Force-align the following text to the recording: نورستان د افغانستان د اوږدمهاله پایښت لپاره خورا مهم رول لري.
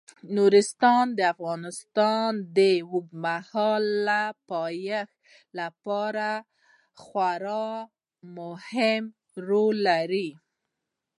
نورستان 0.35 1.05
د 1.17 1.19
افغانستان 1.33 2.31
د 2.57 2.59
اوږدمهاله 2.91 4.21
پایښت 4.49 5.17
لپاره 5.59 6.29
خورا 7.03 7.69
مهم 8.37 9.03
رول 9.47 9.75
لري. 9.89 10.29